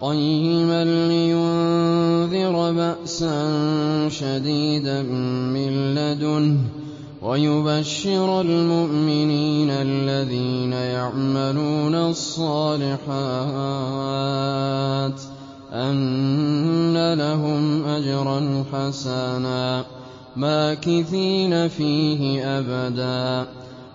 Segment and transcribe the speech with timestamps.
[0.00, 3.48] قيما لينذر بأسا
[4.08, 6.58] شديدا من لدنه
[7.22, 13.00] ويبشر المؤمنين الذين يعملون الصالحات
[15.72, 19.84] أن لهم أجرا حسنا
[20.36, 23.48] ماكثين فيه أبدا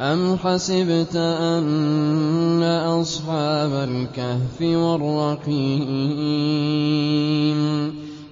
[0.00, 5.74] أم حسبت أن أصحاب الكهف والرقيم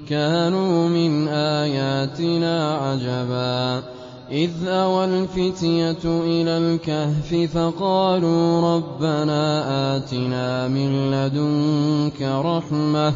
[0.08, 3.82] كانوا من آياتنا عجبا
[4.30, 13.14] إذ أوى الفتية إلى الكهف فقالوا ربنا آتنا من لدنك رحمة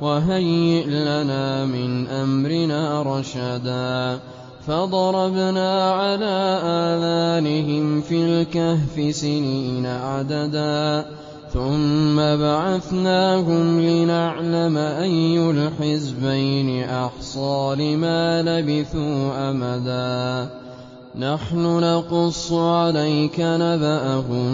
[0.00, 4.20] وهيئ لنا من أمرنا رشدا
[4.66, 11.06] فضربنا على آذانهم في الكهف سنين عددا.
[11.52, 20.50] ثم بعثناهم لنعلم أي الحزبين أحصى لما لبثوا أمدا.
[21.18, 24.46] نحن نقص عليك نبأهم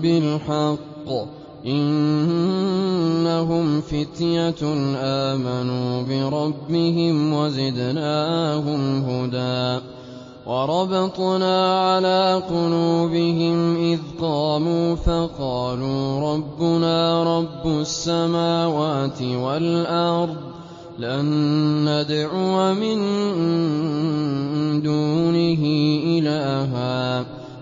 [0.00, 1.37] بالحق.
[1.66, 3.40] إنهم
[3.80, 4.62] فتية
[4.96, 9.84] آمنوا بربهم وزدناهم هدى
[10.46, 20.36] وربطنا على قلوبهم إذ قاموا فقالوا ربنا رب السماوات والأرض
[20.98, 21.26] لن
[21.88, 22.98] ندعو من
[24.82, 25.62] دونه
[26.18, 27.24] إلها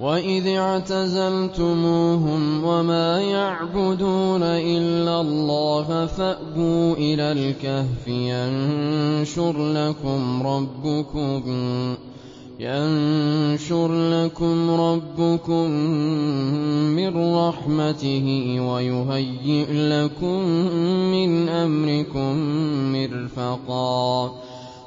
[0.00, 1.84] وإذ اعتزلتموهم
[2.64, 11.96] وما يعبدون إلا الله فأبوا إلى الكهف ينشر لكم ربكم
[12.60, 15.70] ينشر لكم ربكم
[16.96, 20.48] من رحمته ويهيئ لكم
[21.12, 22.36] من أمركم
[22.92, 24.32] مرفقا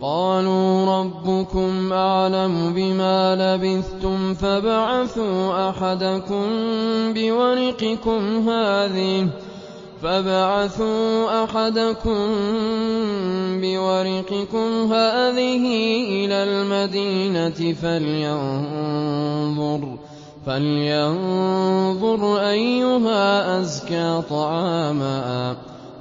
[0.00, 6.46] قَالُوا رَبُّكُمْ أَعْلَمُ بِمَا لَبِثْتُمْ فَابْعَثُوا أَحَدَكُم
[13.58, 15.64] بِوَرِقِكُمْ هَٰذِهِ
[16.14, 17.60] إِلَى الْمَدِينَةِ
[20.46, 25.56] فَلْيَنظُرْ أَيُّهَا أَزْكَىٰ طَعَامًا.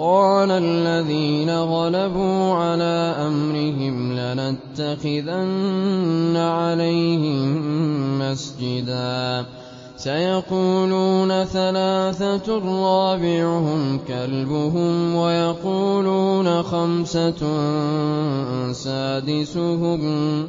[0.00, 7.58] قَالَ الَّذِينَ غَلَبُوا عَلَىٰ أَمْرِهِمْ لَنَتَّخِذَنَّ عَلَيْهِم
[8.18, 9.44] مَّسْجِدًا.
[9.96, 17.40] سَيَقُولُونَ ثَلَاثَةٌ رَّابِعُهُمْ كَلْبُهُمْ وَيَقُولُونَ خَمْسَةٌ
[18.72, 20.48] سَادِسُهُمْ.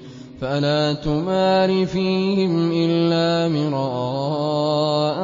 [0.41, 5.19] فَلَا تُمَارِ فِيهِمْ إِلَّا مِرَاءً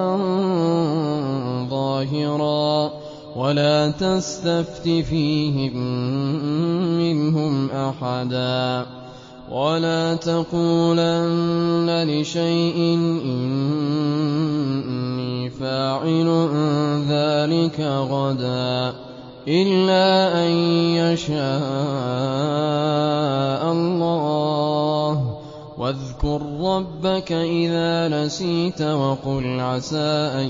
[1.69, 2.91] ظَاهِرًا
[3.35, 5.73] وَلَا تَسْتَفْتِ فِيهِم
[7.01, 8.85] مِّنْهُمْ أَحَدًا
[9.51, 12.77] وَلَا تَقُولَنَّ لِشَيْءٍ
[14.45, 14.69] إِنِّي
[15.49, 16.27] فَاعِلٌ
[17.09, 19.06] ذَٰلِكَ غَدًا
[19.47, 20.51] إِلَّا أَن
[20.99, 21.37] يَشَاءَ
[23.71, 25.19] اللَّهُ ۚ
[25.79, 30.49] وَاذْكُر رَّبَّكَ إِذَا نَسِيتَ وَقُلْ عَسَىٰ أَن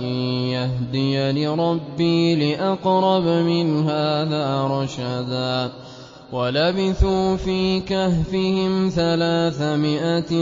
[0.50, 5.72] يَهْدِيَنِ رَبِّي لِأَقْرَبَ مِنْ هَٰذَا رَشَدًا
[6.34, 10.34] وَلَبِثُوا فِي كَهْفِهِمْ ثَلَاثَمِائَةٍ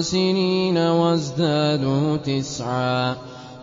[0.00, 3.16] سِنِينَ وَازْدَادُوا تِسْعًا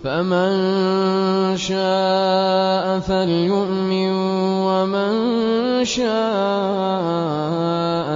[0.00, 0.52] وَمَن
[1.60, 3.00] شَاءَ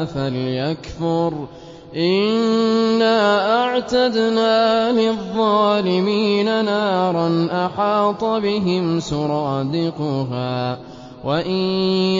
[0.04, 1.48] فَلْيَكْفُرْ ۚ
[1.96, 3.18] إِنَّا
[3.64, 10.78] أَعْتَدْنَا لِلظَّالِمِينَ نَارًا أَحَاطَ بِهِمْ سُرَادِقُهَا
[11.24, 11.56] وَإِن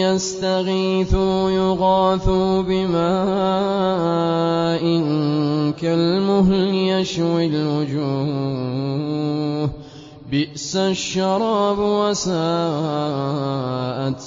[0.01, 3.03] يَسْتَغِيثُوا يُغَاثُوا بِمَاءٍ
[5.77, 8.57] كَالْمُهْلِ يَشْوِي الْوُجُوهَ
[9.67, 9.71] ۚ
[10.31, 12.33] بِئْسَ الشَّرَابُ وَسَاءَتْ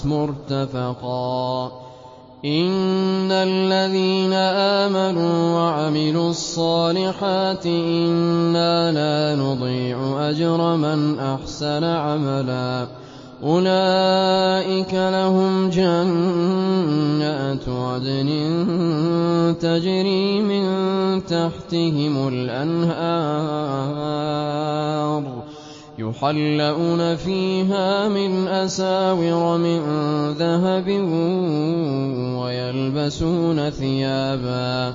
[0.07, 1.73] مُرْتَفَقًا
[2.45, 4.33] إِنَّ الَّذِينَ
[4.87, 13.08] آمَنُوا وَعَمِلُوا الصَّالِحَاتِ إِنَّا لَا نُضِيعُ أَجْرَ مَنْ أَحْسَنَ عَمَلًا
[13.45, 18.29] أُولَٰئِكَ لَهُمْ جَنَّاتُ عَدْنٍ
[19.63, 20.67] تَجْرِي مِن
[21.25, 23.23] تَحْتِهِمُ الْأَنْهَارُ
[25.99, 29.81] يُحَلَّوْنَ فِيهَا مِنْ أَسَاوِرَ مِن
[30.35, 30.89] ذَهَبٍ
[32.43, 34.95] وَيَلْبَسُونَ ثِيَابًا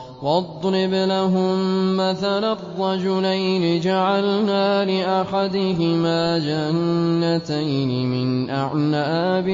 [0.21, 1.57] وَاضْرِبْ لَهُم
[1.97, 9.47] مَّثَلًا رَّجُلَيْنِ جَعَلْنَا لِأَحَدِهِمَا جَنَّتَيْنِ مِنْ أَعْنَابٍ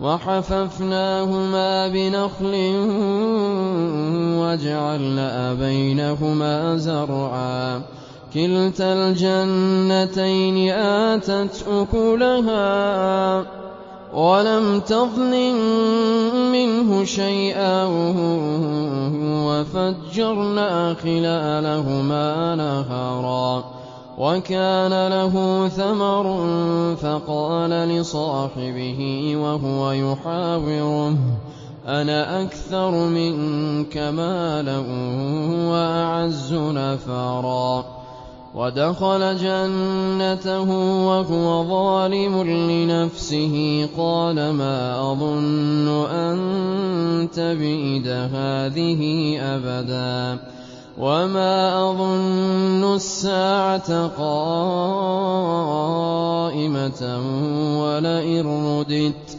[0.00, 2.54] وَحَفَفْنَاهُمَا بِنَخْلٍ
[4.40, 7.82] وَجَعَلْنَا بَيْنَهُمَا زَرْعًا
[8.34, 13.65] كِلْتَا الْجَنَّتَيْنِ آتَتْ أُكُلَهَا
[14.14, 15.56] وَلَمْ تَظْلِم
[16.52, 17.84] مِّنْهُ شَيْئًا
[19.46, 23.64] وَفَجَّرْنَا خِلَالَهُمَا نَهَرًا
[24.18, 26.24] وَكَانَ لَهُ ثَمَرٌ
[26.96, 29.00] فَقَالَ لِصَاحِبِهِ
[29.36, 31.16] وَهُوَ يُحَاوِرُهُ
[31.86, 34.78] أَنَا أَكْثَرُ مِنكَ مَالًا
[35.70, 37.95] وَأَعَزُّ نَفَرًا
[38.56, 40.70] وَدَخَلَ جَنَّتَهُ
[41.06, 43.88] وَهُوَ ظَالِمٌ لِّنَفْسِهِ.
[43.98, 46.38] قَالَ مَا أَظُنُّ أَن
[47.36, 50.40] تَبِيدَ هَٰذِهِ أَبَدًا.
[50.98, 54.80] وَمَا أَظُنُّ السَّاعَةَ قَائِمَةً
[57.82, 59.35] وَلَئِن رُّدِدتُّ.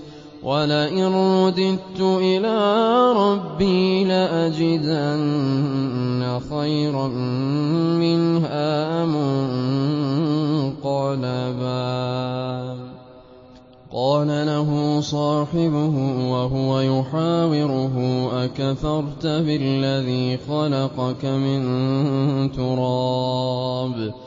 [2.00, 5.20] إِلَىٰ رَبِّي لَأَجِدَنَّ
[6.50, 7.08] خَيْرًا
[8.00, 9.06] مِّنْهَا
[10.72, 11.28] مُنقَلَبًا
[13.92, 15.96] قَالَ لَهُ صَاحِبُهُ
[16.32, 17.96] وَهُوَ يُحَاوِرُهُ
[18.44, 21.62] أَكَفَرْتَ بِالَّذِي خَلَقَكَ مِن
[22.52, 24.27] تُرَابٍ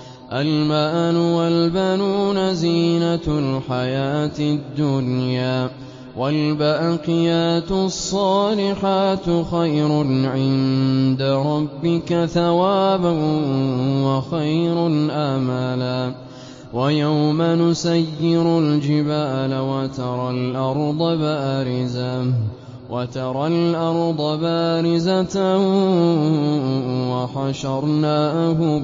[0.31, 5.69] المال والبنون زينة الحياة الدنيا
[6.17, 9.91] والباقيات الصالحات خير
[10.27, 13.11] عند ربك ثوابا
[14.05, 16.11] وخير املا
[16.73, 22.33] ويوم نسير الجبال وترى الأرض بارزة
[22.89, 25.57] وترى الأرض بارزة
[27.11, 28.83] وحشرناهم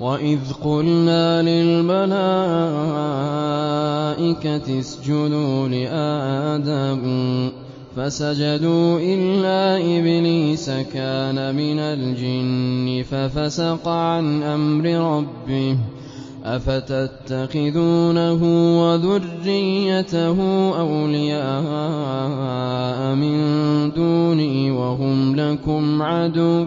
[0.00, 2.10] وإذ قلنا للملائكة
[4.80, 7.02] اسجدوا لآدم
[7.96, 14.84] فسجدوا إلا إبليس كان من الجن ففسق عن أمر
[15.16, 15.76] ربه
[16.44, 18.40] أفتتخذونه
[18.82, 20.38] وذريته
[20.78, 21.54] أولياء
[23.14, 23.40] من
[23.92, 26.66] دوني وهم لكم عدو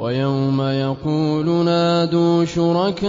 [0.00, 3.08] ويوم يقول نادوا شركائي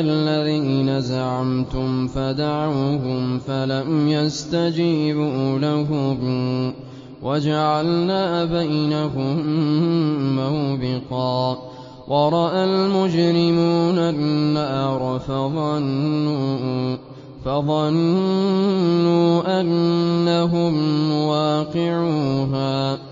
[0.00, 6.74] الذين زعمتم فدعوهم فلم يستجيبوا لهم
[7.22, 9.36] وجعلنا بينهم
[10.36, 11.58] موبقا
[12.08, 16.96] ورأى المجرمون النار فظنوا
[17.44, 23.11] فظنوا أنهم واقعوها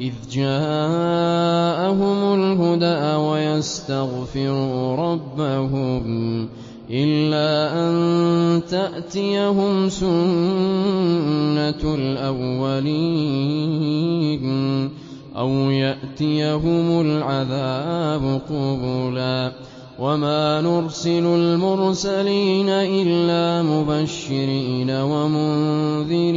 [0.00, 6.48] إذ جاءهم الهدى ويستغفروا ربهم
[6.90, 13.26] إلا أن تأتيهم سنة الأولين
[15.36, 19.52] أو يأتيهم العذاب قبلا
[19.98, 26.36] وما نرسل المرسلين إلا مبشرين ومنذرين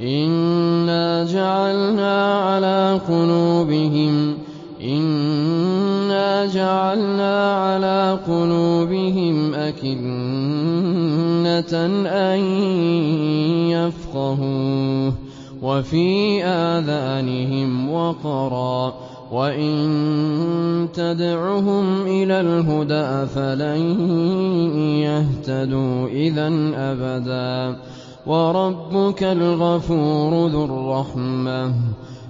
[0.00, 4.34] إنا جعلنا على قلوبهم
[4.82, 9.98] إنا جعلنا على قلوبهم أكنة
[12.06, 12.38] أن
[13.70, 15.12] يفقهوه
[15.62, 18.94] وفي آذانهم وقرا
[19.32, 24.10] وإن تدعهم إلى الهدى فلن
[25.00, 27.76] يهتدوا إذا أبدا
[28.28, 31.74] وَرَبُّكَ الْغَفُورُ ذُو الرَّحْمَةِ.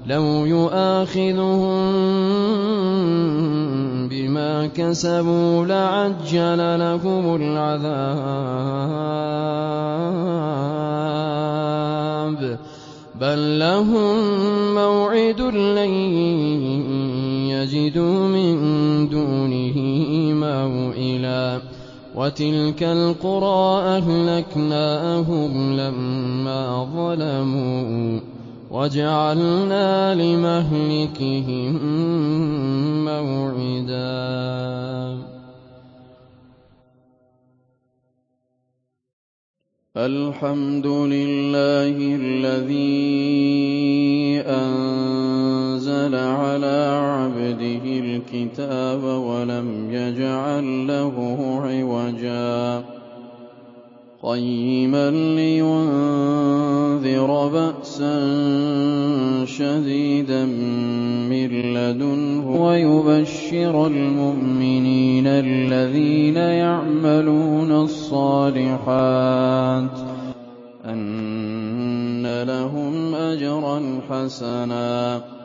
[0.07, 1.79] لَوْ يُؤَاخِذُهُم
[4.09, 7.99] بِمَا كَسَبُوا لَعَجَّلَ لَهُمُ الْعَذَابَ.
[13.21, 14.17] بَل لَّهُم
[14.75, 15.93] مَّوْعِدٌ لَّن
[17.51, 18.55] يَجِدُوا مِن
[19.09, 19.58] دُونِهِ
[22.19, 28.21] وَتِلْكَ الْقُرَىٰ أَهْلَكْنَاهُمْ لَمَّا ظَلَمُوا
[28.71, 31.73] وَجَعَلْنَا لِمَهْلِكِهِم
[33.05, 34.19] مَّوْعِدًا
[39.97, 42.99] الْحَمْدُ لِلَّهِ الَّذِي
[44.43, 44.98] أَنزَلَ
[46.59, 51.15] عَلَىٰ عَبْدِهِ الْكِتَابَ وَلَمْ يَجْعَل لَّهُ
[51.65, 52.85] عِوَجًا.
[54.23, 55.89] قَيِّمًا لِّيُنذِرَ
[57.49, 58.15] بَأْسًا
[59.45, 60.45] شَدِيدًا
[61.31, 68.99] مِّن لَّدُنْهُ وَيُبَشِّرَ الْمُؤْمِنِينَ الَّذِينَ يَعْمَلُونَ الصَّالِحَاتِ
[70.85, 75.38] أَنَّ لَهُمْ أَجْرًا حَسَنًا.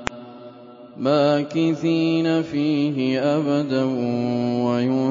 [1.00, 3.84] مَّاكِثِينَ فِيهِ أَبَدًا
[4.66, 5.10] وَيُنذِرَ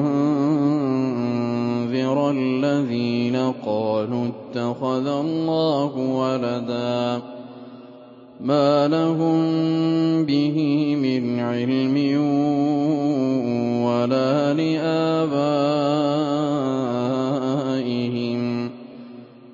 [2.31, 7.21] الَّذِينَ قَالُوا اتَّخَذَ اللَّهُ وَلَدًا
[8.41, 9.35] مَّا لَهُم
[10.25, 10.57] بِهِ
[10.95, 11.97] مِنْ عِلْمٍ
[13.83, 15.43] وَلَا لِآبَائِهِمْ
[17.39, 17.42] ۚ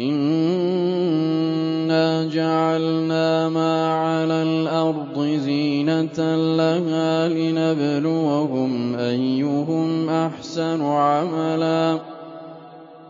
[0.00, 1.84] إِنَّا
[2.24, 6.18] جَعَلْنَا مَا عَلَى الْأَرْضِ زِينَةً
[6.56, 11.98] لَّهَا لِنَبْلُوَهُمْ أَيُّهُمْ أَحْسَنُ عَمَلًا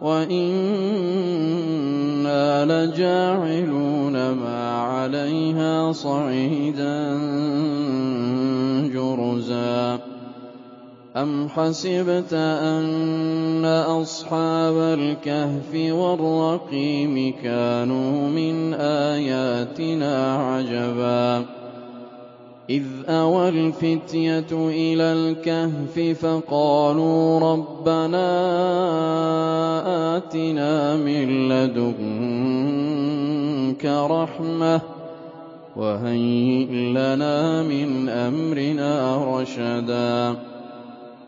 [0.02, 0.74] وَإِنَّا
[2.64, 7.18] لَجَاعِلُونَ مَا عَلَيْهَا صَعِيدًا
[8.94, 10.11] جُرُزًا
[11.16, 21.44] أَمْ حَسِبْتَ أَنَّ أَصْحَابَ الْكَهْفِ وَالرَّقِيمِ كَانُوا مِنْ آيَاتِنَا عَجَبًا
[22.70, 28.28] إِذْ أَوَى الْفِتْيَةُ إِلَى الْكَهْفِ فَقَالُوا رَبَّنَا
[30.16, 32.64] آتِنَا مِن لَّدُنكَ
[33.86, 34.80] رَحْمَةً
[35.76, 40.51] وَهَيِّئْ لَنَا مِنْ أَمْرِنَا رَشَدًا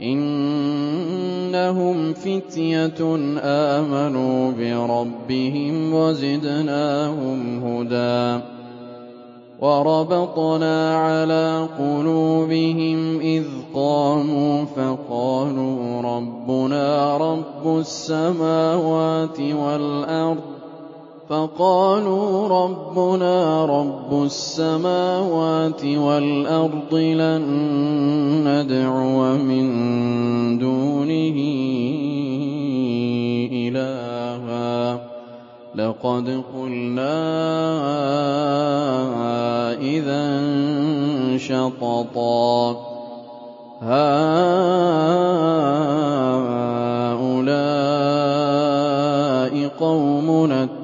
[0.00, 8.44] إِنَّهُمْ فِتْيَةٌ آمَنُوا بِرَبِّهِمْ وَزِدْنَاهُمْ هُدًى.
[9.60, 20.63] وَرَبَطْنَا عَلَىٰ قُلُوبِهِمْ إِذْ قَامُوا فَقَالُوا رَبُّنَا رَبُّ السَّمَاوَاتِ وَالْأَرْضِ
[21.28, 27.42] فَقَالُوا رَبُّنَا رَبُّ السَّمَاوَاتِ وَالْأَرْضِ لَن
[28.44, 29.66] نَّدْعُوَ مِن
[30.58, 31.38] دُونِهِ
[33.52, 35.00] إِلَٰهًا.
[35.74, 37.16] لَّقَدْ قُلْنَا
[39.80, 40.24] إِذًا
[41.38, 42.76] شَطَطًا
[43.82, 44.44] هَٰؤُلَاءِ
[49.80, 50.83] قَوْمُنَا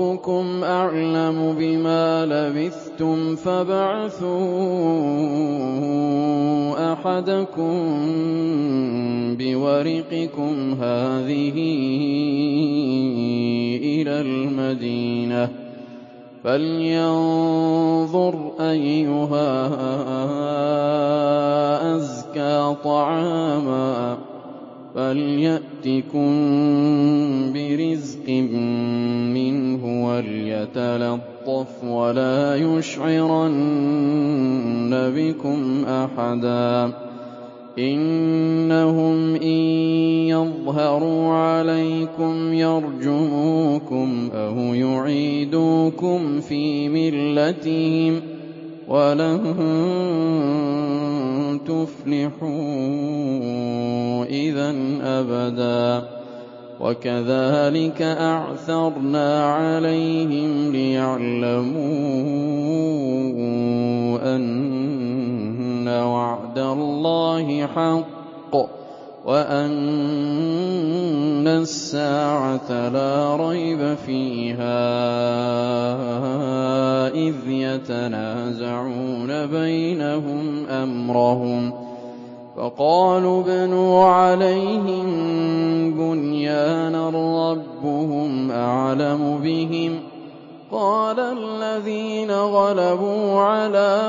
[0.00, 4.36] رَبُّكُمْ أَعْلَمُ بِمَا لَبِثْتُمْ فَابْعَثُوا
[6.92, 7.76] أَحَدَكُم
[9.40, 11.58] بِوَرِقِكُمْ هَٰذِهِ
[13.80, 15.48] إِلَى الْمَدِينَةِ
[16.44, 19.66] فَلْيَنظُرْ أَيُّهَا
[21.96, 24.25] أَزْكَىٰ طَعَامًا
[24.96, 26.30] فَلْيَأْتِكُم
[27.52, 28.28] بِرِزْقٍ
[29.36, 33.52] مِّنْهُ وَلْيَتَلَطَّفْ وَلَا يُشْعِرَنَّ
[35.16, 36.92] بِكُمْ أَحَدًا
[37.78, 39.60] إِنَّهُمْ إِن
[40.32, 48.35] يَظْهَرُوا عَلَيْكُمْ يَرْجُمُوكُمْ أَوْ يُعِيدُوكُمْ فِي مِلَّتِهِمْ ۖ
[48.88, 49.40] وَلَن
[51.66, 52.54] تُفْلِحُوا
[54.24, 54.70] إِذًا
[55.02, 56.08] أَبَدًا
[56.80, 61.76] وَكَذَٰلِكَ أَعْثَرْنَا عَلَيْهِمْ لِيَعْلَمُوا
[64.36, 68.85] أَنَّ وَعْدَ اللَّهِ حَقٌّ
[69.26, 69.82] وَأَنَّ
[71.46, 74.78] السَّاعَةَ لَا رَيْبَ فِيهَا
[77.10, 81.74] إِذْ يَتَنَازَعُونَ بَيْنَهُمْ أَمْرَهُمْ ۖ
[82.56, 85.06] فَقَالُوا ابْنُوا عَلَيْهِم
[85.98, 90.02] بُنْيَانًا رَّبُّهُمْ أَعْلَمُ بِهِمْ ۚ
[90.72, 94.02] قَالَ الَّذِينَ غَلَبُوا عَلَىٰ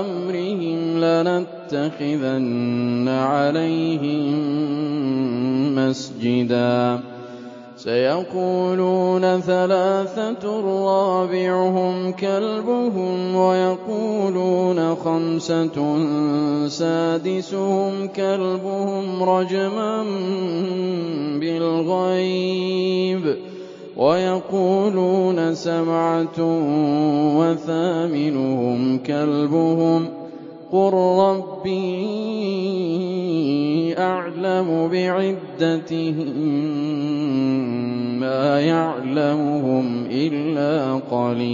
[0.00, 0.98] أَمْرِهِمْ
[1.72, 4.28] لَنَتَّخِذَنَّ عَلَيْهِم
[5.74, 7.00] مَّسْجِدًا.
[7.76, 15.96] سَيَقُولُونَ ثَلَاثَةٌ رَّابِعُهُمْ كَلْبُهُمْ وَيَقُولُونَ خَمْسَةٌ
[16.68, 20.02] سَادِسُهُمْ كَلْبُهُمْ رَجْمًا
[21.40, 23.36] بِالْغَيْبِ
[23.96, 26.38] وَيَقُولُونَ سَبْعَةٌ
[27.38, 30.17] وَثَامِنُهُمْ كَلْبُهُمْ ۚ
[30.72, 31.88] قُل رَّبِّي
[33.98, 36.36] أَعْلَمُ بِعِدَّتِهِم
[38.20, 41.48] مَّا يَعْلَمُهُمْ إِلَّا قَلِيلٌ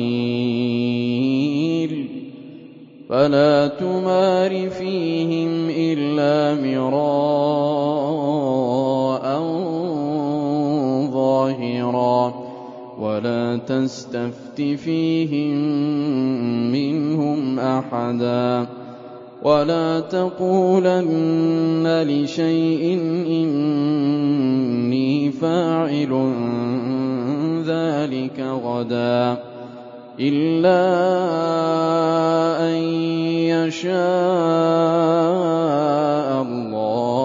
[3.09, 8.05] فَلَا تُمَارِ فِيهِمْ إِلَّا مِرَاءً
[11.13, 12.35] ظَاهِرًا
[12.99, 15.55] وَلَا تَسْتَفْتِ فِيهِم
[16.73, 18.84] مِّنْهُمْ أَحَدًا
[19.45, 26.13] ولا تقولن لشيء إني فاعل
[27.67, 29.37] ذلك غدا
[30.21, 30.85] إلا
[32.71, 32.77] أن
[33.53, 33.93] يشاء
[36.43, 37.25] الله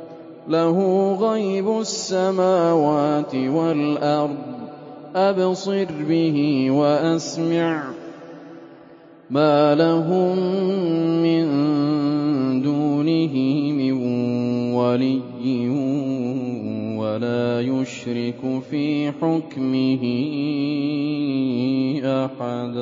[0.51, 4.37] له غيب السماوات والأرض.
[5.15, 7.83] أبصر به وأسمع.
[9.29, 10.39] ما لهم
[11.23, 11.45] من
[12.61, 13.33] دونه
[13.71, 13.93] من
[14.73, 15.69] ولي
[16.97, 20.03] ولا يشرك في حكمه
[22.05, 22.81] أحدا.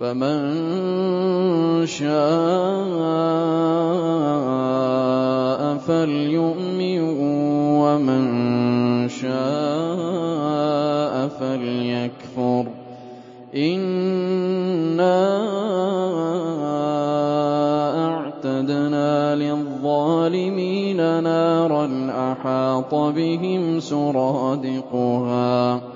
[0.00, 2.16] فمن شاء
[5.76, 7.00] فليؤمن
[7.80, 8.24] ومن
[9.08, 12.66] شاء فليكفر.
[13.56, 15.20] إنا
[18.08, 25.95] أعتدنا للظالمين نارا أحاط بهم سرادقها.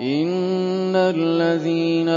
[0.00, 2.08] إن الذين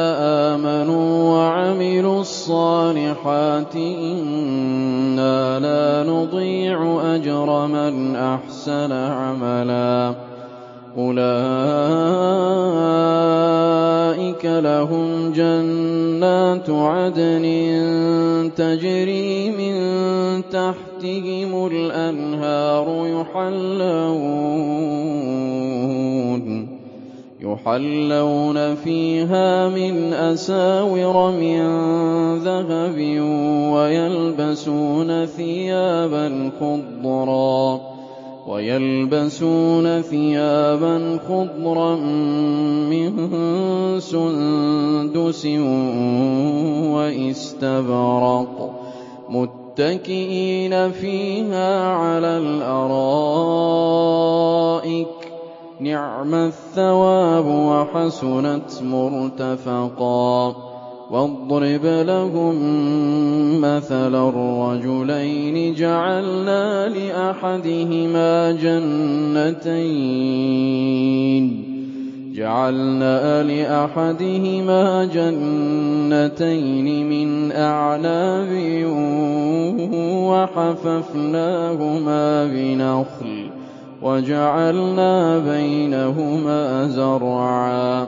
[0.51, 10.15] آمنوا وعملوا الصالحات إنا لا نضيع أجر من أحسن عملا
[10.97, 11.27] أولئك
[14.45, 17.45] لهم جنات عدن
[18.55, 19.77] تجري من
[20.49, 24.47] تحتهم الأنهار يحلون
[27.53, 31.59] يحلون فيها من أساور من
[32.37, 32.97] ذهب
[33.73, 37.81] ويلبسون ثيابا خضرا
[38.47, 41.95] ويلبسون ثيابا خضرا
[42.89, 43.29] من
[43.99, 45.45] سندس
[46.95, 48.71] واستبرق
[49.29, 53.57] متكئين فيها على الأرائك
[55.79, 60.55] نعم الثواب وحسنت مرتفقا
[61.11, 62.55] واضرب لهم
[63.61, 69.77] مثلا الرجلين جعلنا لأحدهما جنتين
[72.35, 78.49] جعلنا لأحدهما جنتين من أعناب
[80.29, 81.65] وحففناهما
[82.45, 83.56] بنخل
[84.01, 88.07] وجعلنا بينهما زرعا.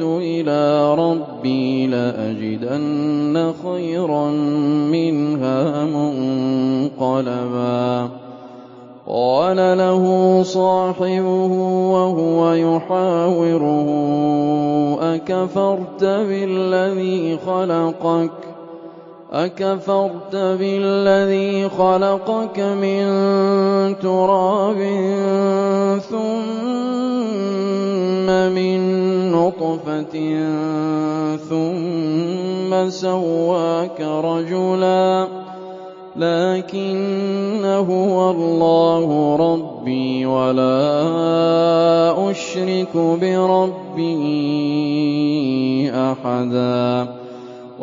[0.00, 4.30] إلى ربي لأجدن خيرا
[4.90, 5.84] منها
[6.94, 8.08] منقلبا.
[9.08, 11.52] قال له صاحبه
[11.92, 13.88] وهو يحاوره
[15.14, 18.30] أكفرت بالذي خلقك؟
[19.32, 23.04] أكفرت بالذي خلقك من
[23.98, 24.76] تراب
[26.10, 26.86] ثم
[28.54, 28.85] من
[29.36, 30.14] نطفة
[31.36, 35.28] ثم سواك رجلا
[36.16, 41.00] لكن هو الله ربي ولا
[42.30, 44.16] أشرك بربي
[45.90, 47.15] أحدا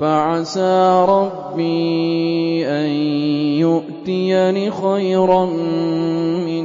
[0.00, 2.90] فعسى ربي أن
[3.60, 5.44] يؤتيني خيرا
[6.46, 6.64] من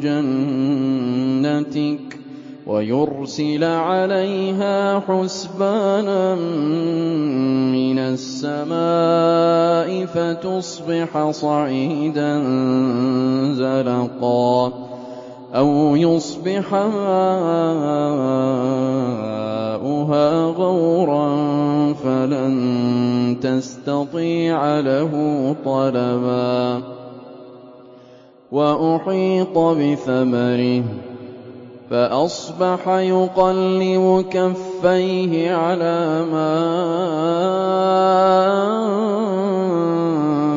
[0.00, 1.42] جنتك
[2.66, 6.34] ويرسل عليها حسبانا
[7.72, 8.72] من السماء
[10.06, 12.38] فتصبح صعيدا
[13.52, 14.72] زلقا
[15.54, 17.24] أو يصبح ماؤها
[20.44, 21.28] غورا
[21.92, 25.10] فلن تستطيع له
[25.64, 26.82] طلبا.
[28.52, 30.84] وأحيط بثمره
[31.90, 36.62] فأصبح يقلب كفيه على ما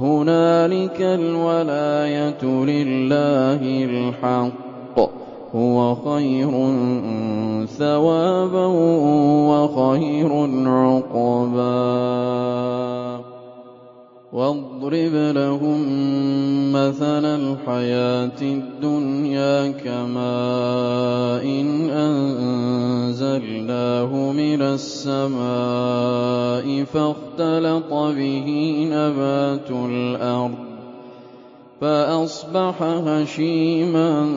[0.00, 5.00] هنالك الولاية لله الحق
[5.54, 6.50] هو خير
[7.66, 8.66] ثوابا
[9.50, 10.32] وخير
[10.68, 11.68] عقبا
[14.38, 15.80] واضرب لهم
[16.72, 21.90] مثل الحياة الدنيا كماء إن
[23.10, 25.44] أنزلناه من السماء
[26.84, 28.48] فاختلط به
[28.92, 30.67] نبات الأرض
[31.80, 34.28] فأصبح هشيما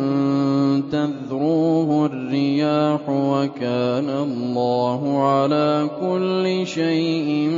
[0.92, 7.50] تذروه الرياح وكان الله على كل شيء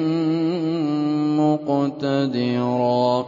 [1.40, 3.26] مقتدرا.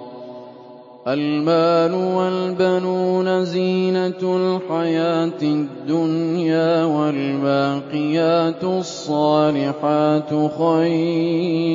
[1.07, 10.29] المال والبنون زينة الحياة الدنيا والباقيات الصالحات
[10.59, 11.65] خير.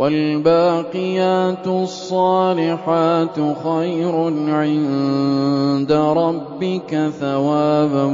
[0.00, 4.14] والباقيات الصالحات خير
[4.48, 8.04] عند ربك ثوابا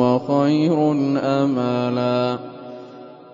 [0.00, 0.92] وخير
[1.22, 2.38] أملا.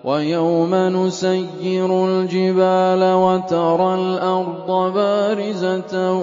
[0.03, 6.13] ويوم نسير الجبال وترى الأرض بارزة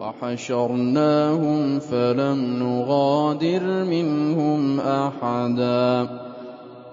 [0.00, 6.33] وحشرناهم فلم نغادر منهم أحدا.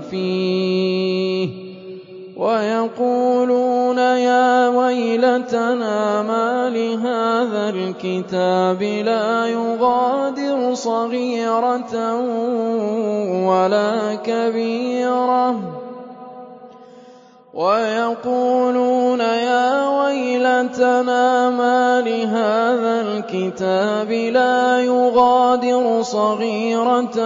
[0.00, 1.68] فيه
[2.38, 11.94] وَيَقُولُونَ يَا وَيْلَتَنَا مَالِ هَٰذَا الْكِتَابِ لَا يُغَادِرُ صَغِيرَةً
[13.50, 15.77] وَلَا كَبِيرَةً
[17.58, 27.18] وَيَقُولُونَ يَا وَيْلَتَنَا مَالِ هَٰذَا الْكِتَابِ لَا يُغَادِرُ صَغِيرَةً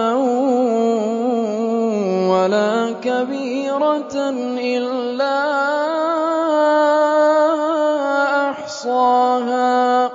[2.33, 2.73] وَلَا
[3.03, 4.15] كَبِيرَةً
[4.57, 5.39] إِلَّا
[8.49, 10.09] أَحْصَاهَا.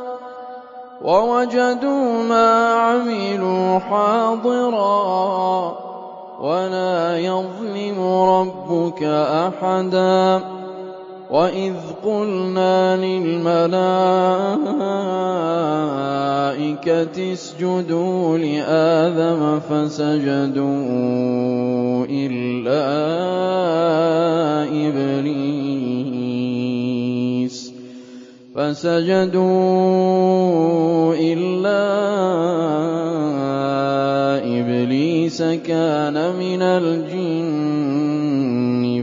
[1.03, 5.88] وَوَجَدُوا مَا عَمِلُوا حَاضِرًا ۗ.
[6.39, 10.41] وَلَا يَظْلِمُ رَبُّكَ أَحَدًا
[11.31, 11.75] وَإِذْ
[12.05, 13.77] قُلْنَا لِلْمَلَائِكَةِ
[17.33, 20.67] اسْجُدُوا لِآدَمَ فَسَجَدُوا
[22.07, 22.87] إِلَّا
[24.89, 26.78] إِبْلِيسَ
[28.59, 29.55] فَسَجَدُوا
[31.15, 31.83] إِلَّا
[34.59, 37.23] إِبْلِيسَ كَانَ مِنَ الْجِنِّ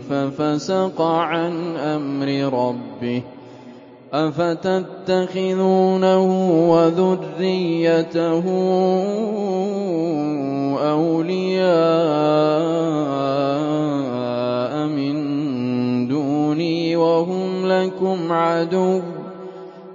[0.10, 2.28] فَفَسَقَ عَنْ أَمْرِ
[2.60, 3.24] رَبِّهِ ۗ
[4.14, 5.48] أَفَتَتَّخِذُونَهُ
[6.72, 8.44] وَذُرِّيَّتَهُ
[10.92, 12.34] أَوْلِيَاءَ
[14.88, 15.16] مِن
[16.08, 19.04] دُونِي وَهُمْ لَكُمْ عَدُوٌّ ۚ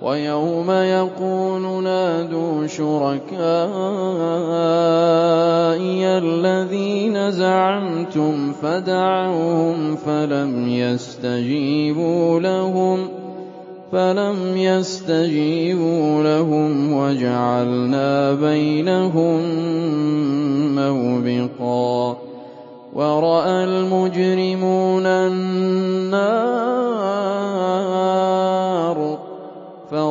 [0.00, 3.38] وَيَوْمَ يَقُولُ نَادُوا شُرَكَائِيَ
[6.18, 9.96] الَّذِينَ زَعَمْتُمْ فَدَعَوْهُمْ
[13.92, 19.40] فَلَمْ يَسْتَجِيبُوا لَهُمْ وَجَعَلْنَا بَيْنَهُم
[20.74, 22.16] مَّوْبِقًا.
[22.94, 25.06] وَرَأَى الْمُجْرِمُونَ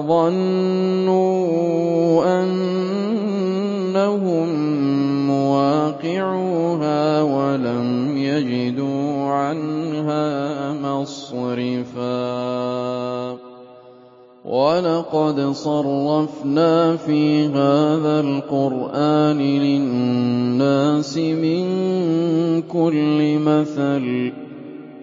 [0.09, 1.21] فَظَنُّوا
[2.41, 4.49] أَنَّهُم
[5.27, 12.19] مُّوَاقِعُوهَا وَلَمْ يَجِدُوا عَنْهَا مَصْرِفًا.
[14.45, 21.63] وَلَقَدْ صَرَّفْنَا فِي هَٰذَا الْقُرْآنِ لِلنَّاسِ مِن
[22.61, 24.48] كُلِّ مَثَلٍ ۚ.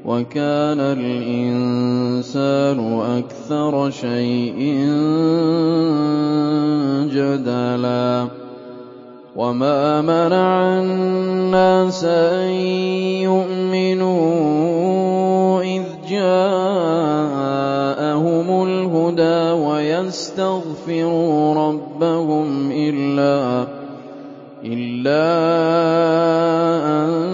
[0.06, 2.78] وَكَانَ الْإِنسَانُ
[3.18, 4.58] أَكْثَرَ شَيْءٍ
[7.10, 8.26] جَدَلًا
[9.36, 12.48] وَمَا مَنَعَ النَّاسَ أَن
[13.26, 14.22] يُؤْمِنُوا
[15.62, 17.28] إِذْ جَاءَهُمُ
[18.62, 23.66] الْهُدَىٰ وَيَسْتَغْفِرُوا رَبَّهُمْ إِلَّا
[26.86, 27.25] أَن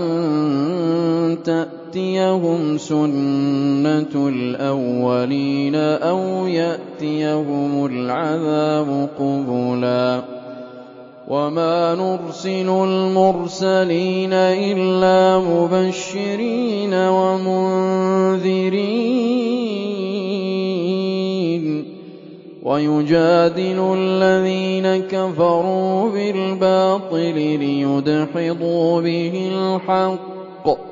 [1.93, 10.23] تَأْتِيَهُمْ سُنَّةُ الْأَوَّلِينَ أَوْ يَأْتِيَهُمُ الْعَذَابُ قُبُلًا
[11.29, 18.33] وَمَا نُرْسِلُ الْمُرْسَلِينَ إِلَّا مُبَشِّرِينَ وَمُنذِرِينَ
[21.83, 21.87] ۖ
[22.67, 30.92] وَيُجَادِلُ الَّذِينَ كَفَرُوا بِالْبَاطِلِ لِيُدْحِضُوا بِهِ الْحَقَّ ۖ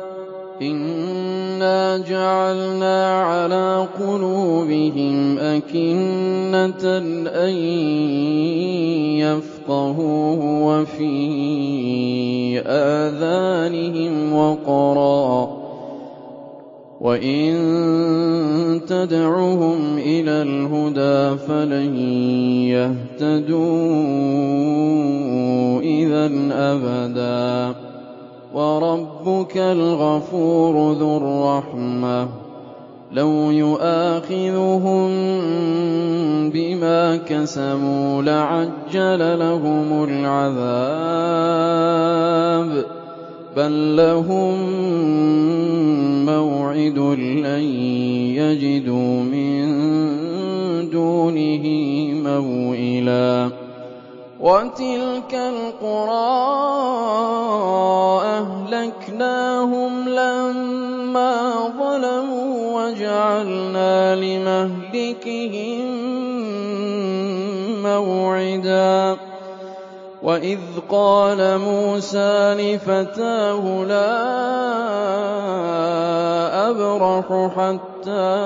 [0.61, 6.97] إِنَّا جَعَلْنَا عَلَىٰ قُلُوبِهِمْ أَكِنَّةً
[7.27, 7.53] أَن
[9.25, 11.17] يَفْقَهُوهُ وَفِي
[12.67, 15.49] آذَانِهِمْ وَقْرًا ۚ
[17.01, 17.51] وَإِن
[18.87, 21.95] تَدْعُهُمْ إِلَى الْهُدَىٰ فَلَن
[22.69, 23.81] يَهْتَدُوا
[25.81, 27.90] إِذًا أَبَدًا ۚ
[28.53, 32.29] وَرَبُّكَ الْغَفُورُ ذُو الرَّحْمَةِ ۖ.
[33.11, 35.09] لَوْ يُؤَاخِذُهُم
[36.49, 40.63] بِمَا كَسَبُوا لَعَجَّلَ لَهُمُ الْعَذَابَ
[42.83, 42.85] ۚ.
[43.57, 44.55] بَل لَّهُم
[46.25, 47.63] مَّوْعِدٌ لَّن
[48.35, 49.61] يَجِدُوا مِن
[50.89, 51.65] دُونِهِ
[52.23, 53.60] مَوْئِلًا.
[54.41, 56.41] وَتِلْكَ الْقُرَىٰ
[58.25, 61.33] أَهْلَكْنَاهُمْ لَمَّا
[61.77, 65.85] ظَلَمُوا وَجَعَلْنَا لِمَهْلِكِهِم
[67.83, 69.30] مَّوْعِدًا
[70.23, 70.59] وَإِذْ
[70.89, 74.11] قَالَ مُوسَىٰ لِفَتَاهُ لَا
[76.69, 77.25] أَبْرَحُ
[77.57, 78.37] حَتَّىٰ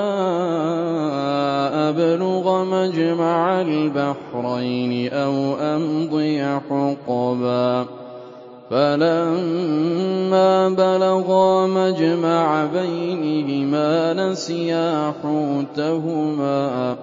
[1.91, 7.85] أَبْلُغَ مَجْمَعَ الْبَحْرَيْنِ أَوْ أَمْضِيَ حُقُبًا
[8.71, 16.95] فَلَمَّا بَلَغَا مَجْمَعَ بَيْنِهِمَا نَسِيَا حُوتَهُمَا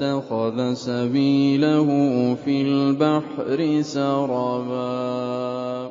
[0.00, 1.86] فَاتَّخَذَ سَبِيلَهُ
[2.44, 5.90] فِي الْبَحْرِ سَرَبًا.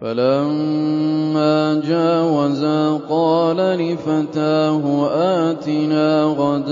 [0.00, 5.08] فَلَمَّا جَاوَزَا قَالَ لِفَتَاهُ
[5.50, 6.70] آتِنَا غَدَاءَنَا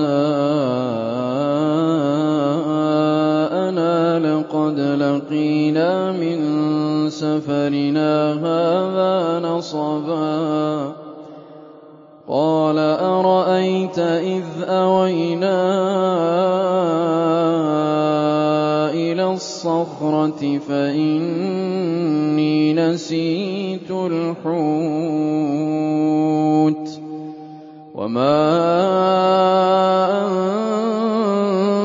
[4.18, 6.40] لَقَدْ لَقِينَا مِن
[7.10, 11.01] سَفَرِنَا هَٰذَا نَصَبًا.
[12.32, 15.60] قَالَ أَرَأَيْتَ إِذْ أَوَيْنَا
[18.96, 21.92] إِلَى الصَّخْرَةِ فَإِنِّي
[22.72, 24.48] نَسِيتُ الْحُوتَ
[27.94, 28.40] وَمَا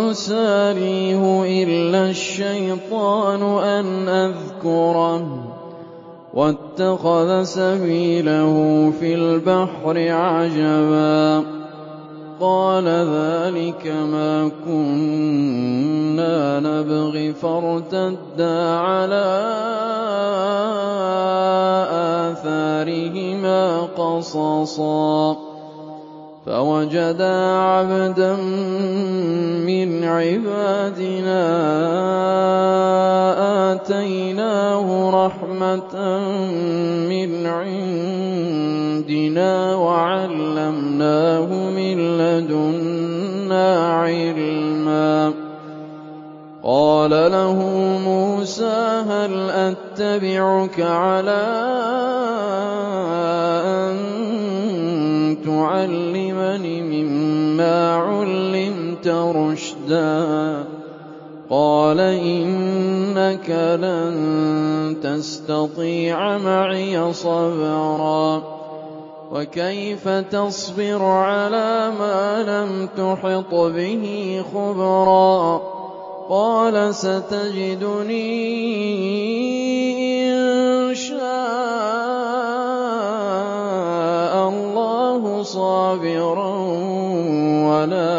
[0.07, 5.56] أَنسَانِيهُ إِلَّا الشَّيْطَانُ أَنْ أَذْكُرَهُ ۚ
[6.33, 11.43] وَاتَّخَذَ سَبِيلَهُ فِي الْبَحْرِ عَجَبًا.
[12.39, 19.43] قَالَ ذَٰلِكَ مَا كُنَّا نَبْغِ فَارْتَدَّا عَلَىٰ
[22.35, 25.46] آثَارِهِمَا قَصَصًا.
[26.47, 28.35] فَوَجَدَا عَبْدًا
[29.67, 31.43] مِّنْ عِبَادِنَا
[33.73, 34.87] آتَيْنَاهُ
[35.25, 35.95] رَحْمَةً
[37.11, 38.35] مِّنْ عِندِنَا
[39.75, 45.33] وَعَلَّمْنَاهُ مِن لَّدُنَّا عِلْمًا.
[46.63, 47.59] قَالَ لَهُ
[48.07, 52.06] مُوسَىٰ هَلْ أَتَّبِعُكَ عَلَىٰ
[55.57, 60.63] تُعَلِّمَنِ مِمَّا عُلِّمْتَ رُشْدًا.
[61.49, 63.49] قَالَ إِنَّكَ
[63.81, 64.13] لَن
[65.03, 68.43] تَسْتَطِيعَ مَعِيَ صَبْرًا.
[69.31, 75.61] وَكَيْفَ تَصْبِرُ عَلَىٰ مَا لَمْ تُحِطْ بِهِ خُبْرًا؟
[76.29, 78.27] قَالَ سَتَجِدُنِي
[80.29, 82.16] إِن شَاءَ
[85.47, 86.55] صَابِرًا
[87.69, 88.17] وَلَا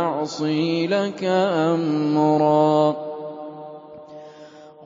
[0.00, 2.96] أَعْصِي لَكَ أَمْرًا.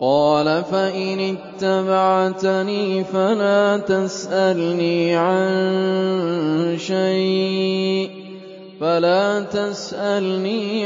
[0.01, 5.17] قَالَ فَإِنِ اتَّبَعْتَنِي فَلَا تَسْأَلْنِي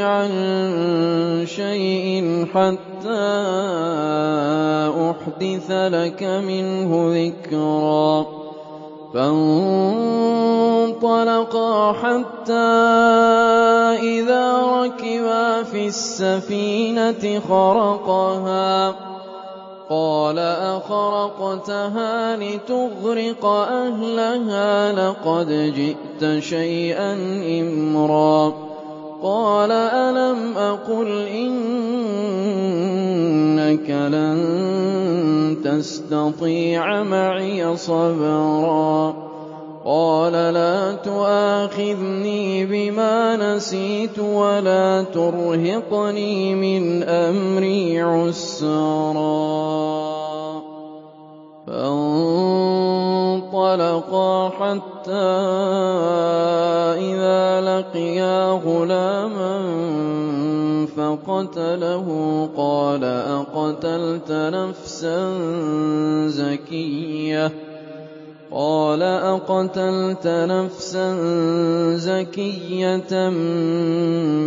[0.01, 0.31] عَن
[1.47, 3.35] شَيْءٍ حَتَّىٰ
[5.11, 8.43] أُحْدِثَ لَكَ مِنْهُ ذِكْرًا.
[9.14, 10.42] فَانطَلَقَا
[11.92, 12.52] حَتَّىٰ
[14.02, 18.94] إِذَا رَكِبَا فِي السَّفِينَةِ خَرَقَهَا.
[19.90, 27.12] قَالَ أَخَرَقْتَهَا لِتُغْرِقَ أَهْلَهَا لَقَدْ جِئْتَ شَيْئًا
[27.60, 28.52] إِمْرًا.
[29.22, 31.80] قَالَ أَلَمْ أَقُلْ إِنَّكَ
[33.90, 34.63] لَن
[35.64, 39.14] تَسْتَطِيعَ مَعِيَ صَبْرًا.
[39.84, 49.44] قَالَ لَا تُؤَاخِذْنِي بِمَا نَسِيتُ وَلَا تُرْهِقْنِي مِنْ أَمْرِي عُسْرًا.
[51.66, 52.08] فَانطَلَقَا
[54.48, 55.12] حَتَّىٰ
[56.96, 60.13] إِذَا لَقِيَا غُلَامًا
[60.87, 62.07] فَقَتَلَهُ
[62.57, 64.30] قَالَ أَقَتَلْتَ
[70.26, 71.07] نَفْسًا
[71.97, 73.30] زَكِيَّةً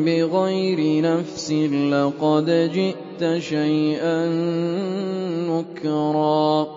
[0.06, 1.52] بِغَيْرِ نَفْسٍ
[1.92, 4.26] لَّقَدْ جِئْتَ شَيْئًا
[5.50, 6.77] نُّكْرًا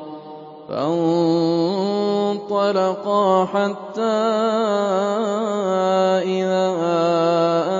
[2.31, 2.65] فَانطَلَقَا
[3.45, 4.31] حَتَّىٰ
[6.23, 6.65] إِذَا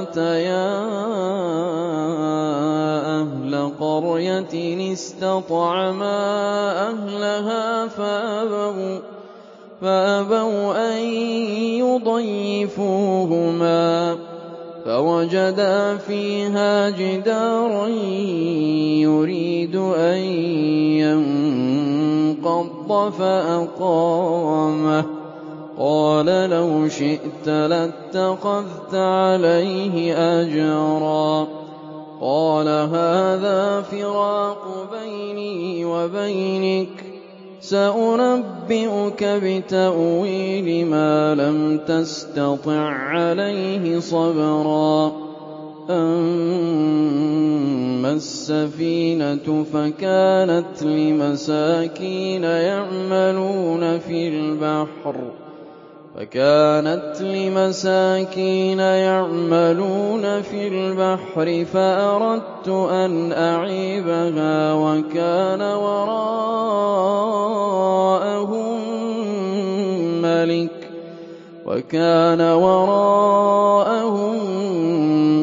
[0.03, 0.67] أَتَيَا
[3.23, 4.55] أَهْلَ قَرْيَةٍ
[4.93, 6.19] اسْتَطْعَمَا
[6.91, 7.87] أَهْلَهَا
[9.81, 10.99] فَأَبَوْا أَن
[11.87, 13.15] يُضَيِّفُوهُمَا
[14.85, 17.87] فَوَجَدَا فِيهَا جِدَارًا
[19.07, 20.17] يُرِيدُ أَن
[20.99, 21.90] يَنقَضَّ
[23.09, 25.05] فَأَقَامَهُ
[25.77, 31.47] قَالَ لَوْ شِئْتَ لَاتَّخَذْتَ عَلَيْهِ أَجْرًا
[32.21, 37.03] قَالَ هَٰذَا فِرَاقُ بَيْنِي وَبَيْنِكَ ۚ
[37.61, 45.11] سَأُنَبِّئُكَ بِتَأْوِيلِ مَا لَمْ تَسْتَطِع عَّلَيْهِ صَبْرًا
[48.01, 55.15] أَمَّا السَّفِينَةُ فَكَانَتْ لِمَسَاكِينَ يَعْمَلُونَ فِي الْبَحْرِ.
[56.17, 65.61] فَكَانَتْ لِمَسَاكِينَ يَعْمَلُونَ فِي الْبَحْرِ فَأَرَدتُّ أَنْ أَعِيبَهَا وَكَانَ
[72.41, 73.21] وَرَاءَهُم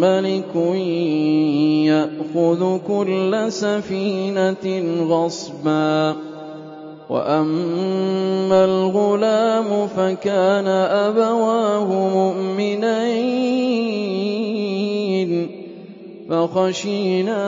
[0.01, 0.57] مَّلِكٌ
[2.39, 6.17] يَأْخُذُ كُلَّ سَفِينَةٍ غَصْبًا ۖ.
[7.11, 12.91] وَأَمَّا الْغُلَامُ فَكَانَ أَبَوَاهُ مُؤْمِنَيْنِ.
[16.31, 17.45] فَخَشِينَا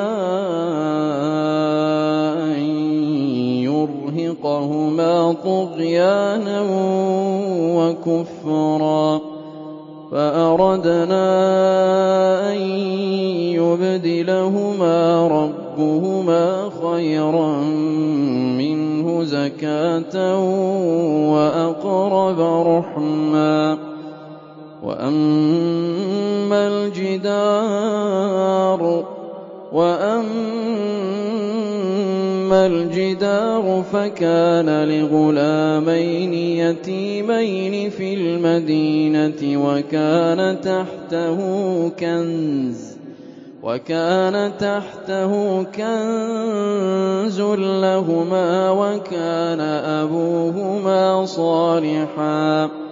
[2.44, 2.60] أَن
[3.62, 6.60] يُرْهِقَهُمَا طُغْيَانًا
[7.78, 9.39] وَكُفْرًا.
[10.10, 11.26] فَأَرَدْنَا
[12.52, 12.60] أَن
[13.54, 17.60] يُبْدِلَهُمَا رَبُّهُمَا خَيْرًا
[18.58, 20.16] مِّنْهُ زَكَاةً
[21.32, 23.78] وَأَقْرَبَ رُحْمًا.
[24.82, 27.60] وَأَمَّا الْجِدَارُ
[33.82, 39.40] فَكَانَ لِغُلَامَيْنِ يَتِيمَيْنِ فِي الْمَدِينَةِ
[43.62, 47.40] وَكَانَ تَحْتَهُ كَنزٌ
[47.86, 52.89] لَّهُمَا وَكَانَ أَبُوهُمَا صَالِحًا ۖ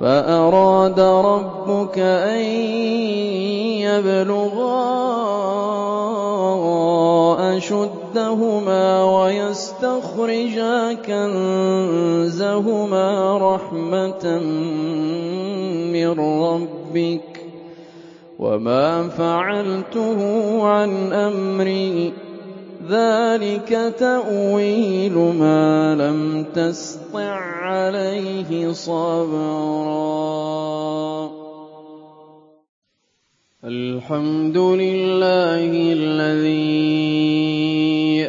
[0.00, 2.40] فَأَرَادَ رَبُّكَ أَن
[3.84, 4.76] يَبْلُغَا
[7.56, 12.58] أَشُدَّهُمَا وَيَسْتَخْرِجَا كَنزَهُمَا
[13.54, 14.24] رَحْمَةً
[15.92, 17.40] مِّن رَّبِّكَ ۚ
[18.38, 20.20] وَمَا فَعَلْتُهُ
[20.66, 22.29] عَنْ أَمْرِي ۚ
[22.88, 30.10] ذَٰلِكَ تَأْوِيلُ مَا لَمْ تَسْطِع عَّلَيْهِ صَبْرًا.
[33.64, 36.60] الْحَمْدُ لِلَّهِ الَّذِي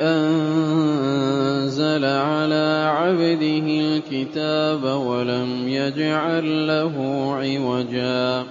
[0.02, 6.96] أَنزَلَ عَلَىٰ عَبْدِهِ الْكِتَابَ وَلَمْ يَجْعَل لَّهُ
[7.36, 8.51] عِوَجًا.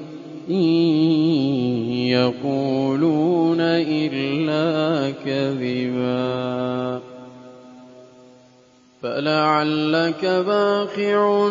[2.11, 6.99] يقولون إلا كذبا.
[9.03, 11.49] فلعلك باخع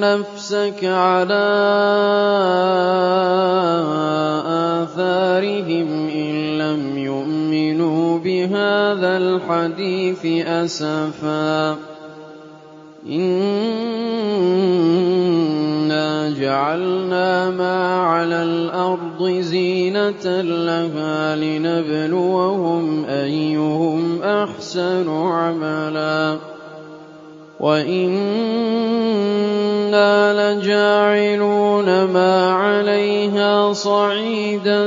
[0.00, 1.48] نفسك على
[4.82, 11.87] آثارهم إن لم يؤمنوا بهذا الحديث أسفاً.
[13.08, 13.40] إِنَّا
[16.30, 26.36] جَعَلْنَا مَا عَلَى الْأَرْضِ زِينَةً لَّهَا لِنَبْلُوَهُمْ أَيُّهُمْ أَحْسَنُ عَمَلًا
[27.60, 28.12] وَإِنَّا
[30.36, 34.86] لَجَاعِلُونَ مَا عَلَيْهَا صَعِيدًا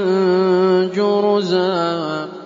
[0.93, 2.40] جُرُزًا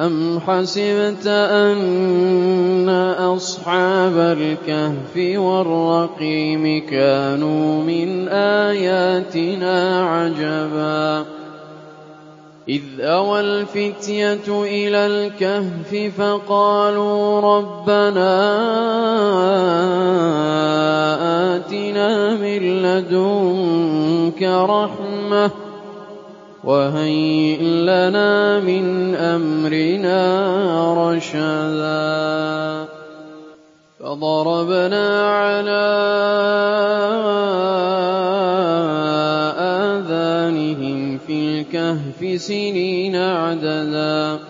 [0.00, 2.88] أَمْ حَسِبْتَ أَنَّ
[3.18, 9.76] أَصْحَابَ الْكَهْفِ وَالرَّقِيمِ كَانُوا مِنْ آيَاتِنَا
[10.08, 11.24] عَجَبًا
[12.68, 18.36] إِذْ أَوَى الْفِتْيَةُ إِلَى الْكَهْفِ فَقَالُوا رَبَّنَا
[21.56, 25.69] آتِنَا مِن لَّدُنكَ رَحْمَةً
[26.64, 30.20] وَهَيِّئْ لَنَا مِنْ أَمْرِنَا
[31.10, 32.84] رَشَدًا.
[34.00, 35.88] فَضَرَبْنَا عَلَىٰ
[39.58, 44.49] آذَانِهِمْ فِي الْكَهْفِ سِنِينَ عَدَدًا.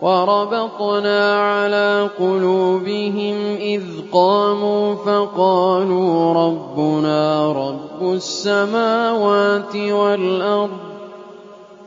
[0.00, 3.82] وَرَبَطْنَا عَلَىٰ قُلُوبِهِمْ إِذْ
[4.12, 10.70] قَامُوا فَقَالُوا رَبُّنَا رَبُّ السَّمَاوَاتِ وَالْأَرْضِ.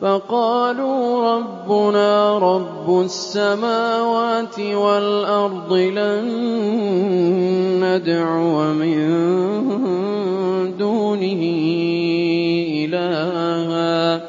[0.01, 6.25] فَقَالُوا رَبُّنَا رَبُّ السَّمَاوَاتِ وَالْأَرْضِ لَن
[7.83, 8.99] نَّدْعُوَ مِن
[10.77, 11.41] دُونِهِ
[12.85, 14.28] إِلَٰهًا.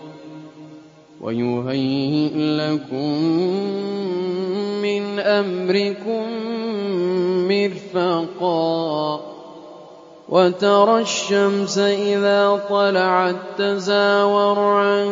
[1.21, 3.13] وَيُهَيِّئْ لَكُم
[4.81, 6.25] مِّنْ أَمْرِكُم
[7.47, 9.21] مِّرْفَقًا
[10.29, 15.09] وَتَرَى الشَّمْسَ إِذَا طَلَعَت تَّزَاوَرُ عَن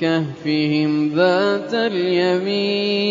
[0.00, 3.02] كَهْفِهِمْ ذَاتَ الْيَمِينِ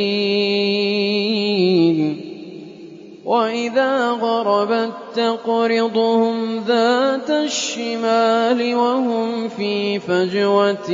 [3.31, 10.91] وَإِذَا غَرَبَت تَّقْرِضُهُمْ ذَاتَ الشِّمَالِ وَهُمْ فِي فَجْوَةٍ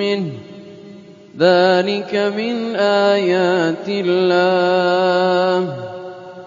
[0.00, 0.40] مِّنْهُ ۚ
[1.38, 2.76] ذَٰلِكَ مِنْ
[3.12, 5.72] آيَاتِ اللَّهِ ۗ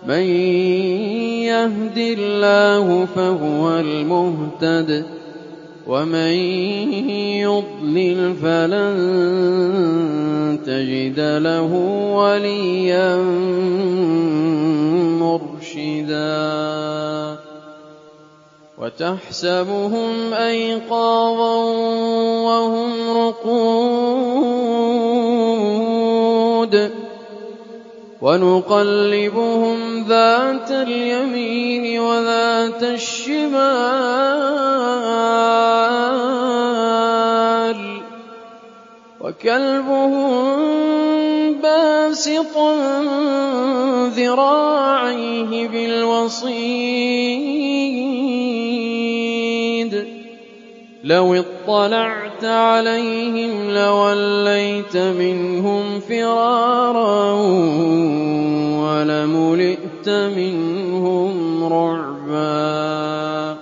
[0.10, 0.26] مَن
[1.54, 5.23] يَهْدِ اللَّهُ فَهُوَ الْمُهْتَدِ ۖ
[5.88, 6.34] وَمَن
[7.44, 8.96] يُضْلِلْ فَلَن
[10.64, 11.72] تَجِدَ لَهُ
[12.16, 13.16] وَلِيًّا
[15.20, 16.40] مُّرْشِدًا
[18.80, 21.56] وَتَحْسَبُهُمْ أَيْقَاظًا
[22.48, 24.54] وَهُمْ رُقُودٌ
[28.24, 33.60] وَنُقَلِّبُهُمْ ذَاتَ الْيَمِينِ وَذَاتَ الشِّمَالِ
[38.00, 38.04] ۖ
[39.20, 40.48] وَكَلْبُهُم
[41.60, 42.56] بَاسِطٌ
[44.16, 47.44] ذِرَاعَيْهِ بِالْوَصِيدِ
[48.30, 48.33] ۚ
[51.04, 57.32] لَوِ اطَّلَعْتَ عَلَيْهِمْ لَوَلَّيْتَ مِنْهُمْ فِرَارًا
[58.84, 63.58] وَلَمُلِئْتَ مِنْهُمْ رُعْبًا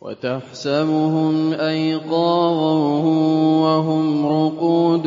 [0.00, 2.72] وَتَحْسَبُهُمْ أَيْقَاظًا
[3.64, 5.06] وَهُمْ رُقُودٌ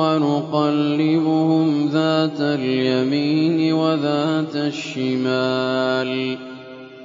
[0.00, 6.49] وَنُقَلِّبُهُمْ ذَاتَ الْيَمِينِ وذات الشمال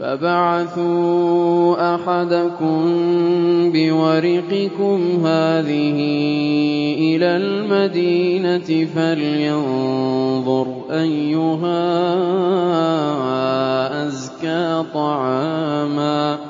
[0.00, 2.82] فبعثوا أحدكم
[3.72, 5.98] بورقكم هذه
[6.98, 11.90] إلى المدينة فلينظر أيها
[14.06, 16.49] أزكى طعاما.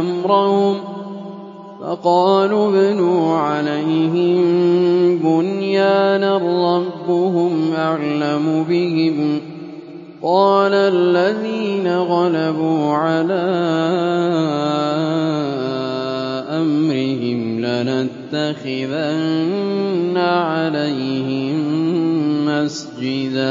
[0.00, 0.76] أمرهم
[1.80, 4.40] فقالوا ابنوا عليهم
[5.18, 9.40] بنيانا ربهم أعلم بهم
[10.22, 13.40] قال الذين غلبوا على
[16.50, 18.96] أمرهم لنتخذن
[20.16, 21.56] عليهم
[22.46, 23.50] مسجدا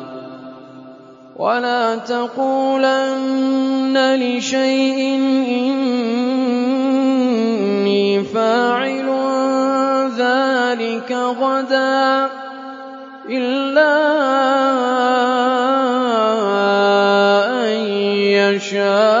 [1.41, 4.99] ولا تقولن لشيء
[7.41, 9.09] إني فاعل
[10.17, 12.29] ذلك غدا
[13.29, 13.97] إلا
[17.65, 17.77] أن
[18.37, 19.20] يشاء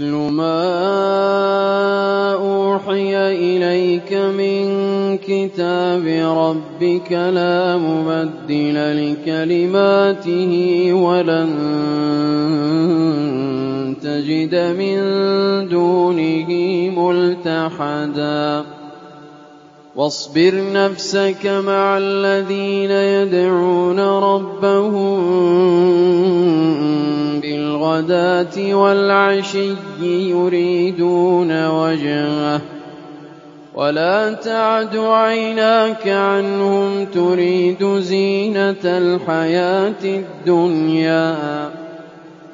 [0.00, 0.62] واتل ما
[2.32, 4.66] أوحي إليك من
[5.18, 6.04] كتاب
[6.36, 10.52] ربك لا مبدل لكلماته
[10.92, 11.50] ولن
[14.02, 14.98] تجد من
[15.68, 16.50] دونه
[16.96, 18.64] ملتحدا
[19.96, 25.20] واصبر نفسك مع الذين يدعون ربهم
[27.40, 32.60] بالغداة والعشي يريدون وجهه
[33.74, 41.70] ولا تعد عيناك عنهم تريد زينة الحياة الدنيا.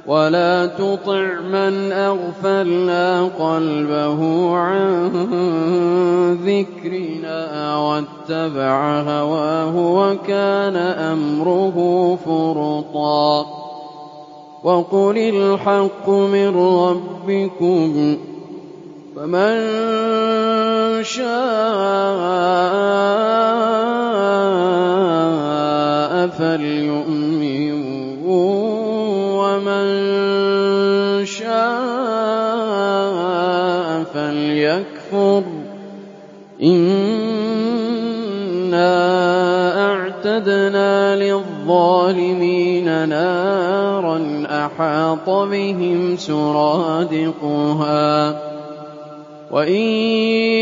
[0.07, 5.09] ولا تطع من أغفلنا قلبه عن
[6.44, 13.46] ذكرنا واتبع هواه وكان أمره فرطا
[14.64, 18.16] وقل الحق من ربكم
[19.16, 19.57] فمن
[21.04, 21.36] شاء
[26.26, 27.86] فليؤمن
[29.67, 31.57] ومن شاء
[34.14, 35.43] فليكفر.
[36.62, 37.27] إنا
[39.93, 47.67] أعتدنا للظالمين نارا أحاط بهم سرادقها.
[49.51, 49.83] وإن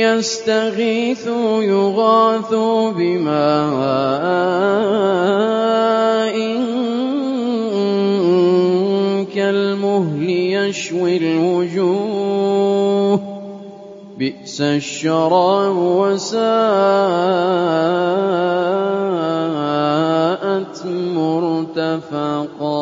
[0.01, 4.75] يستغيثوا يغاثوا بماء
[10.69, 13.21] يشوي الوجوه.
[14.19, 16.45] بئس الشراب وساءت
[21.17, 22.75] مرتفقا.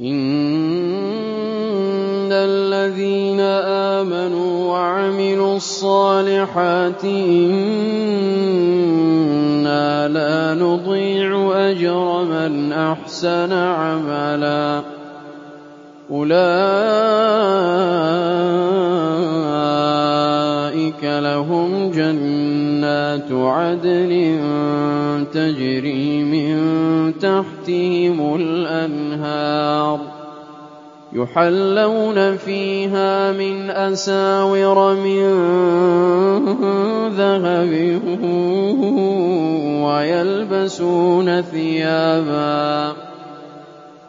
[0.00, 1.20] إن
[2.32, 7.98] الذين آمنوا وعملوا الصالحات إنا
[10.08, 14.82] لا نضيع أجر من أحسن عملا.
[16.10, 16.30] أولئك
[21.04, 24.44] لهم جنات عدن
[25.32, 26.58] تجري من
[27.18, 30.00] تحتهم الأنهار
[31.12, 35.30] يحلون فيها من أساور من
[37.16, 38.00] ذهب
[39.84, 43.09] ويلبسون ثيابا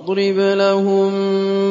[0.00, 1.12] واضرب لهم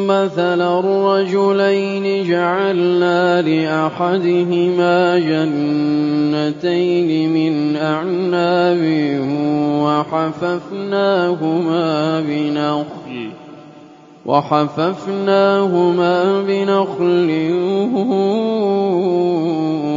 [0.08, 8.84] مثلا الرجلين جعلنا لأحدهما جنتين من أعناب
[9.84, 11.42] وحففناهما
[12.22, 13.30] بنخل
[14.26, 17.30] وحففناهما بنخل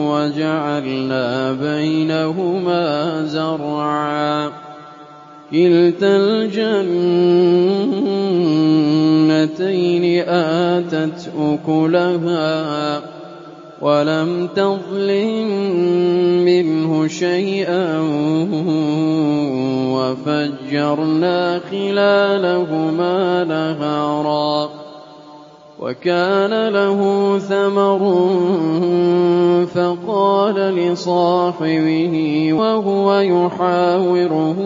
[0.09, 2.85] وجعلنا بينهما
[3.24, 4.72] زرعا.
[5.53, 6.85] كلتا الجنتين
[10.28, 13.02] آتت أكلها
[13.82, 15.48] ولم تظلم
[16.44, 18.01] منه شيئا
[19.93, 24.81] وفجرنا خلالهما نهرا
[25.82, 26.98] وكان له
[27.38, 28.00] ثمر
[29.74, 34.56] فقال لصاحبه وهو يحاوره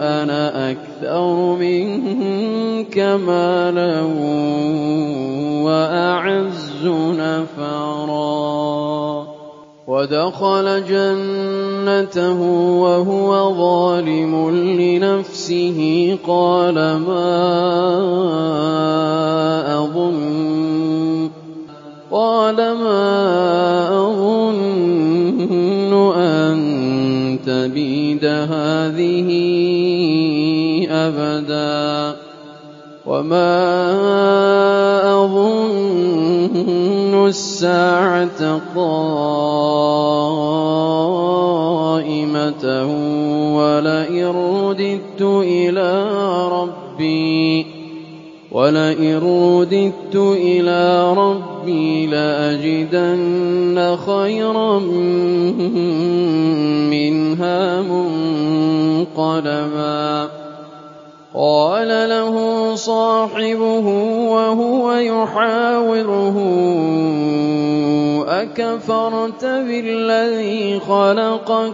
[0.00, 4.02] أنا أكثر منك مالا
[5.64, 6.86] وأعز
[7.18, 8.05] نفرا
[9.96, 12.40] ودخل جنته
[12.84, 15.78] وهو ظالم لنفسه.
[16.26, 17.28] قال ما
[19.78, 21.30] أظن
[22.10, 26.58] قال ما أظن أن
[27.46, 29.28] تبيد هذه
[30.90, 32.16] أبدا.
[33.06, 33.54] وما
[35.24, 36.75] أظن
[37.26, 39.26] الساعة قائمة
[48.52, 54.78] ولئن رددت إلى ربي لأجدن خيرا
[56.90, 57.82] منها
[59.12, 60.45] منقلبا.
[61.36, 63.86] قال له صاحبه
[64.28, 66.36] وهو يحاوره
[68.28, 71.72] أكفرت بالذي خلقك؟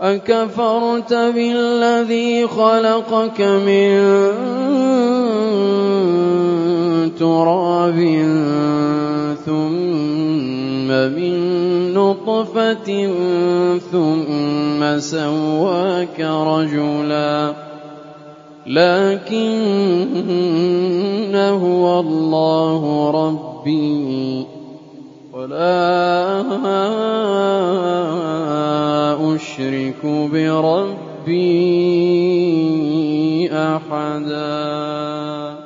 [0.00, 3.92] أكفرت بالذي خلقك من
[7.18, 7.98] تراب
[9.46, 11.34] ثم من
[11.94, 13.10] نطفة
[13.92, 17.71] ثم سواك رجلا.
[18.66, 19.62] لكن
[21.36, 24.46] هو الله ربي.
[25.32, 26.42] ولا
[29.34, 31.52] أشرك بربي
[33.52, 35.61] أحدا.